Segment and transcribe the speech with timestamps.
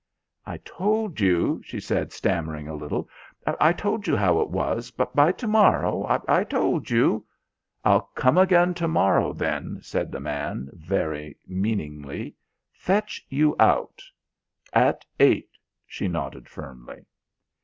[0.47, 3.07] "I told you," she said, stammering a little,
[3.45, 4.89] "I told you how it was.
[4.89, 6.07] By to morrow...
[6.27, 7.27] I told you...."
[7.85, 12.33] "I'll come again, to morrow, then," said the man very meaningly,
[12.71, 14.01] "fetch you out"
[14.87, 15.51] "At eight,"
[15.85, 17.05] she nodded firmly.